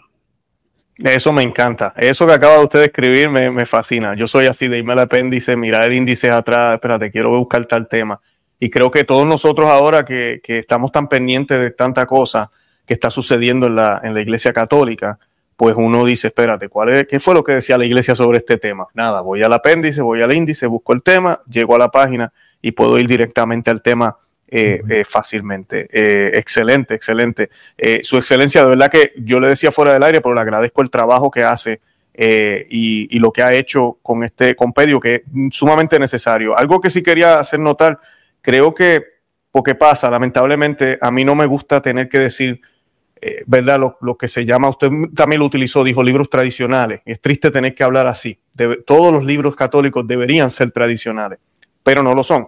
Eso 1.04 1.32
me 1.32 1.44
encanta. 1.44 1.94
Eso 1.96 2.28
que 2.28 2.34
acaba 2.34 2.58
de 2.58 2.64
usted 2.66 2.80
de 2.80 2.86
escribir 2.86 3.30
me, 3.30 3.52
me, 3.52 3.66
fascina. 3.66 4.16
Yo 4.16 4.28
soy 4.28 4.48
así 4.48 4.68
de 4.68 4.80
irme 4.80 4.94
al 4.94 5.00
apéndice, 5.00 5.56
mirar 5.56 5.86
el 5.86 5.94
índice 5.94 6.30
atrás, 6.30 6.74
espérate, 6.74 7.10
quiero 7.10 7.30
buscar 7.30 7.66
tal 7.66 7.88
tema. 7.88 8.20
Y 8.60 8.70
creo 8.70 8.92
que 8.92 9.06
todos 9.06 9.26
nosotros 9.26 9.70
ahora 9.70 10.04
que, 10.04 10.42
que 10.44 10.60
estamos 10.60 10.92
tan 10.92 11.08
pendientes 11.08 11.58
de 11.58 11.72
tanta 11.72 12.06
cosa 12.06 12.52
que 12.86 12.94
está 12.94 13.12
sucediendo 13.12 13.68
en 13.68 13.78
la, 13.78 14.02
en 14.04 14.14
la 14.14 14.20
iglesia 14.20 14.52
católica, 14.52 15.20
pues 15.56 15.76
uno 15.78 16.04
dice, 16.04 16.28
espérate, 16.28 16.68
¿cuál 16.68 16.90
es, 16.90 17.08
¿qué 17.08 17.20
fue 17.20 17.34
lo 17.34 17.44
que 17.44 17.54
decía 17.54 17.78
la 17.78 17.86
iglesia 17.86 18.16
sobre 18.16 18.40
este 18.40 18.58
tema? 18.58 18.88
Nada, 18.94 19.22
voy 19.22 19.42
al 19.42 19.54
apéndice, 19.54 20.02
voy 20.02 20.22
al 20.22 20.34
índice, 20.34 20.68
busco 20.68 20.92
el 20.94 21.02
tema, 21.02 21.40
llego 21.50 21.76
a 21.76 21.80
la 21.80 21.90
página 21.90 22.34
y 22.62 22.72
puedo 22.72 23.00
ir 23.00 23.08
directamente 23.08 23.72
al 23.72 23.82
tema 23.82 24.18
eh, 24.52 24.82
eh, 24.90 25.04
fácilmente. 25.06 25.88
Eh, 25.92 26.32
excelente, 26.34 26.96
excelente. 26.96 27.52
su 28.02 28.18
excelencia, 28.18 28.64
de 28.64 28.70
verdad 28.70 28.90
que 28.90 29.14
yo 29.18 29.40
le 29.40 29.48
decía 29.48 29.72
fuera 29.72 29.94
del 29.94 30.02
aire, 30.02 30.22
pero 30.22 30.34
le 30.34 30.42
agradezco 30.42 30.82
el 30.82 30.90
trabajo 30.90 31.30
que 31.30 31.44
hace 31.44 31.82
y, 32.16 33.16
y, 33.16 33.20
lo 33.20 33.32
que 33.32 33.44
ha 33.44 33.54
hecho 33.54 34.00
con 34.02 34.24
este 34.24 34.56
compendio, 34.56 35.00
que 35.00 35.16
es 35.16 35.24
sumamente 35.52 36.00
necesario. 36.00 36.58
Algo 36.58 36.82
que 36.82 36.90
sí 36.90 37.04
quería 37.04 37.38
hacer 37.38 37.60
notar, 37.60 38.00
creo 38.42 38.74
que, 38.74 39.04
porque 39.52 39.76
pasa, 39.76 40.10
lamentablemente, 40.10 40.98
a 41.00 41.12
mí 41.12 41.24
no 41.24 41.36
me 41.36 41.46
gusta 41.46 41.80
tener 41.82 42.10
que 42.10 42.18
decir, 42.18 42.60
¿verdad? 43.46 43.80
Lo, 43.80 43.98
lo, 44.02 44.18
que 44.18 44.28
se 44.28 44.46
llama, 44.46 44.70
usted 44.70 44.90
también 45.16 45.40
lo 45.40 45.46
utilizó, 45.46 45.84
dijo 45.84 46.02
libros 46.02 46.30
tradicionales. 46.30 47.02
Es 47.06 47.22
triste 47.22 47.52
tener 47.52 47.76
que 47.76 47.84
hablar 47.84 48.08
así. 48.08 48.40
Debe, 48.54 48.78
todos 48.78 49.14
los 49.14 49.24
libros 49.24 49.56
católicos 49.56 50.08
deberían 50.08 50.50
ser 50.50 50.72
tradicionales, 50.72 51.38
pero 51.84 52.02
no 52.02 52.16
lo 52.16 52.24
son 52.24 52.48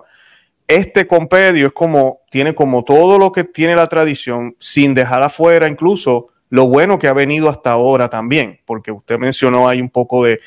este 0.76 1.08
compendio 1.08 1.68
es 1.68 1.74
como, 1.74 2.22
tiene 2.30 2.56
como 2.56 2.84
todo 2.84 3.18
lo 3.18 3.32
que 3.32 3.44
tiene 3.44 3.76
la 3.76 3.88
tradición, 3.88 4.56
sin 4.60 4.94
dejar 4.94 5.24
afuera 5.24 5.68
incluso 5.68 6.28
lo 6.50 6.68
bueno 6.68 7.00
que 7.00 7.08
ha 7.08 7.14
venido 7.14 7.50
hasta 7.50 7.72
ahora 7.72 8.10
también, 8.10 8.60
porque 8.66 8.92
usted 8.92 9.18
mencionó 9.18 9.70
ahí 9.70 9.82
un 9.82 9.90
poco 9.90 10.26
de, 10.26 10.40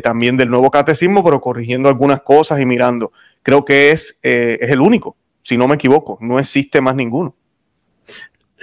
también 0.00 0.36
del 0.36 0.50
nuevo 0.50 0.70
catecismo, 0.70 1.22
pero 1.22 1.40
corrigiendo 1.40 1.88
algunas 1.88 2.22
cosas 2.22 2.60
y 2.60 2.66
mirando. 2.66 3.12
Creo 3.42 3.64
que 3.64 3.92
es, 3.92 4.18
eh, 4.22 4.58
es 4.60 4.70
el 4.70 4.80
único, 4.80 5.16
si 5.42 5.56
no 5.56 5.68
me 5.68 5.76
equivoco, 5.76 6.18
no 6.20 6.40
existe 6.40 6.80
más 6.80 6.96
ninguno. 6.96 7.36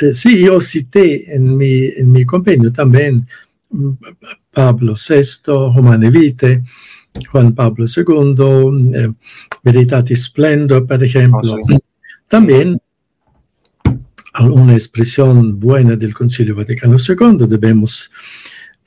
Eh, 0.01 0.13
sí, 0.13 0.39
yo 0.39 0.59
cité 0.59 1.33
en 1.33 1.55
mi, 1.55 1.85
en 1.85 2.11
mi 2.11 2.25
compendio 2.25 2.73
también 2.73 3.25
mm, 3.69 3.91
Pablo 4.51 4.95
VI, 4.95 5.51
Humane 5.51 6.09
Vitae, 6.09 6.61
Juan 7.31 7.53
Pablo 7.53 7.85
II, 7.85 9.15
Veritatis 9.63 10.23
Splendor, 10.25 10.85
por 10.87 11.03
ejemplo. 11.03 11.53
Oh, 11.53 11.67
sí. 11.67 11.77
También 12.27 12.79
una 14.39 14.73
expresión 14.73 15.59
buena 15.59 15.95
del 15.95 16.13
Concilio 16.13 16.55
Vaticano 16.55 16.95
II, 16.97 17.45
debemos 17.47 18.09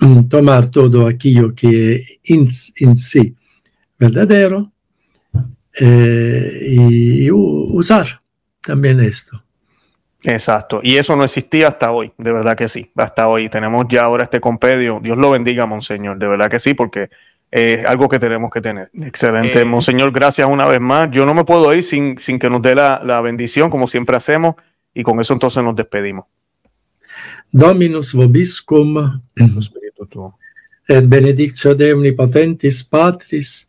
um, 0.00 0.26
tomar 0.28 0.70
todo 0.70 1.06
aquello 1.06 1.54
que 1.54 2.18
en, 2.24 2.48
en 2.76 2.96
sí 2.96 3.34
verdadero 3.98 4.72
eh, 5.78 6.66
y, 6.70 7.24
y 7.24 7.30
usar 7.30 8.22
también 8.62 9.00
esto. 9.00 9.44
Exacto, 10.22 10.80
y 10.82 10.96
eso 10.96 11.14
no 11.16 11.24
existía 11.24 11.68
hasta 11.68 11.92
hoy, 11.92 12.10
de 12.16 12.32
verdad 12.32 12.56
que 12.56 12.66
sí, 12.66 12.90
hasta 12.96 13.28
hoy. 13.28 13.50
Tenemos 13.50 13.84
ya 13.90 14.04
ahora 14.04 14.24
este 14.24 14.40
compendio, 14.40 14.98
Dios 15.02 15.18
lo 15.18 15.30
bendiga, 15.30 15.66
Monseñor, 15.66 16.18
de 16.18 16.26
verdad 16.26 16.50
que 16.50 16.58
sí, 16.58 16.72
porque 16.72 17.10
es 17.50 17.85
algo 17.87 18.09
que 18.09 18.18
tenemos 18.18 18.50
que 18.50 18.61
tener. 18.61 18.90
Excelente, 18.94 19.61
eh, 19.61 19.64
Monseñor, 19.64 20.12
gracias 20.12 20.48
una 20.48 20.66
vez 20.66 20.80
más. 20.80 21.11
Yo 21.11 21.24
no 21.24 21.35
me 21.35 21.44
puedo 21.44 21.72
ir 21.74 21.83
sin, 21.83 22.18
sin 22.18 22.38
que 22.38 22.50
nos 22.50 22.62
dé 22.62 22.74
la, 22.74 23.00
la, 23.04 23.20
bendición, 23.20 23.70
como 23.70 23.87
siempre 23.87 24.16
hacemos, 24.16 24.57
y 24.92 25.02
con 25.02 25.20
eso 25.20 25.33
entonces 25.33 25.62
nos 25.62 25.76
despedimos. 25.76 26.26
Dominus 27.50 28.12
vobiscum, 28.12 29.20
et 30.88 31.09
benedictio 31.09 31.74
de 31.74 31.92
omnipotentis 31.94 32.85
Patris, 32.85 33.68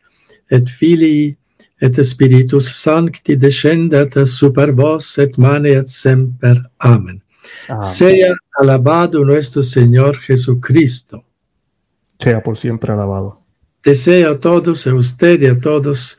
et 0.50 0.68
Filii, 0.68 1.38
et 1.80 2.02
Spiritus 2.02 2.70
Sancti 2.74 3.36
descendat 3.36 4.26
super 4.26 4.72
vos 4.72 5.18
et 5.18 5.36
maneat 5.38 5.88
semper. 5.88 6.70
Amén. 6.78 7.22
Amén. 7.68 7.82
Sea 7.82 8.34
alabado 8.58 9.24
nuestro 9.24 9.62
Señor 9.62 10.18
Jesucristo. 10.18 11.22
Sea 12.18 12.42
por 12.42 12.56
siempre 12.56 12.92
alabado. 12.92 13.45
Deseo 13.86 14.32
a 14.32 14.40
todos, 14.40 14.84
a 14.88 14.94
usted 14.94 15.40
y 15.42 15.46
a 15.46 15.60
todos, 15.60 16.18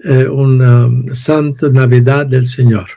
eh, 0.00 0.26
una 0.26 0.86
um, 0.86 1.06
santa 1.14 1.68
Navidad 1.68 2.26
del 2.26 2.44
Señor. 2.44 2.88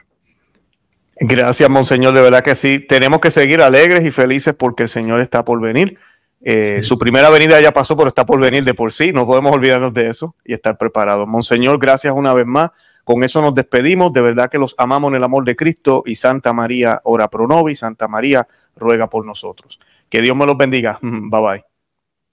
Gracias, 1.20 1.70
Monseñor, 1.70 2.12
de 2.12 2.20
verdad 2.20 2.42
que 2.42 2.56
sí. 2.56 2.80
Tenemos 2.80 3.20
que 3.20 3.30
seguir 3.30 3.62
alegres 3.62 4.04
y 4.04 4.10
felices 4.10 4.56
porque 4.58 4.82
el 4.82 4.88
Señor 4.88 5.20
está 5.20 5.44
por 5.44 5.60
venir. 5.60 6.00
Eh, 6.40 6.78
sí. 6.82 6.88
Su 6.88 6.98
primera 6.98 7.30
venida 7.30 7.60
ya 7.60 7.70
pasó, 7.70 7.96
pero 7.96 8.08
está 8.08 8.26
por 8.26 8.40
venir 8.40 8.64
de 8.64 8.74
por 8.74 8.90
sí. 8.90 9.12
No 9.12 9.24
podemos 9.24 9.52
olvidarnos 9.52 9.94
de 9.94 10.08
eso 10.08 10.34
y 10.44 10.52
estar 10.52 10.76
preparados. 10.76 11.28
Monseñor, 11.28 11.78
gracias 11.78 12.12
una 12.12 12.34
vez 12.34 12.46
más. 12.46 12.72
Con 13.04 13.22
eso 13.22 13.40
nos 13.40 13.54
despedimos. 13.54 14.12
De 14.12 14.20
verdad 14.20 14.50
que 14.50 14.58
los 14.58 14.74
amamos 14.78 15.10
en 15.10 15.18
el 15.18 15.22
amor 15.22 15.44
de 15.44 15.54
Cristo 15.54 16.02
y 16.04 16.16
Santa 16.16 16.52
María, 16.52 17.00
ora 17.04 17.30
pro 17.30 17.46
nobis. 17.46 17.78
Santa 17.78 18.08
María, 18.08 18.48
ruega 18.74 19.08
por 19.08 19.24
nosotros. 19.24 19.78
Que 20.10 20.20
Dios 20.20 20.36
me 20.36 20.44
los 20.44 20.56
bendiga. 20.56 20.98
Bye 21.02 21.40
bye. 21.40 21.64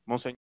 Monseñor. 0.07 0.48